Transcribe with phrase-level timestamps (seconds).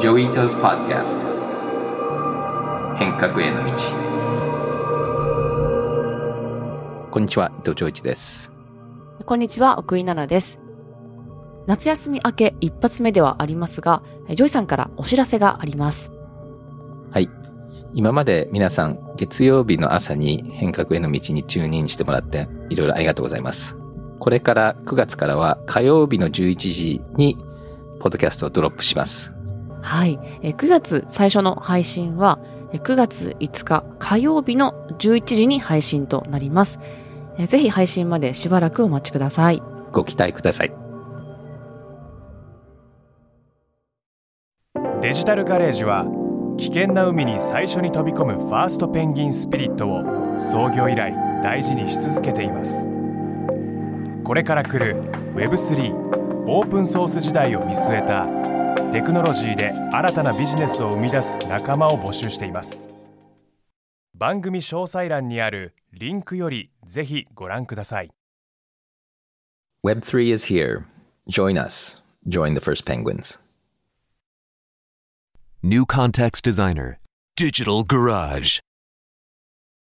[0.00, 1.26] Joi Ito's Podcast
[2.98, 3.72] 変革への道。
[7.10, 8.52] こんにちは伊藤穰一です。
[9.26, 10.60] こんにちは奥井奈々です。
[11.66, 16.12] 夏休み明け一発目ではありますがジョイさんからお知らせがあります。
[17.10, 17.28] はい。
[17.92, 23.76] 今まで皆さん月曜日の朝に変革への道に tune in してもらっていろいろありがとうございます。
[24.20, 27.36] これから9月からは火曜日の11時に
[27.98, 29.32] ポッドキャストをドロップします
[29.80, 30.18] はい。
[30.42, 32.38] 9月最初の配信は
[32.72, 36.80] 9月5日火曜日の11時に配信となります。
[37.46, 39.62] ぜひ配信までしばらくお待ちください。
[39.92, 40.72] ご期待ください。
[45.00, 46.04] デジタルガレージは
[46.58, 52.88] 危険な海に最初に飛び込むファーストペンギンスピリットを創業以来大事にし続けています。
[54.24, 55.00] これから来る
[55.36, 55.94] Web3
[56.48, 58.26] オープンソース時代を見据えた
[58.90, 62.88] テクノロジーで新たなビジネスを生み出す仲間を募集しています
[64.14, 68.10] 番組詳細欄にあるリンクよりぜひご覧ください
[69.84, 70.86] Web3 is here.
[71.28, 72.02] Join us.
[72.28, 73.38] Join the first penguins.
[75.62, 76.98] New Context Designer
[77.36, 78.58] Digital Garage.